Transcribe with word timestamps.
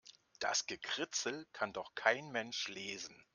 Das 0.39 0.65
Gekritzel 0.65 1.45
kann 1.53 1.73
doch 1.73 1.93
kein 1.93 2.31
Mensch 2.31 2.67
lesen. 2.69 3.23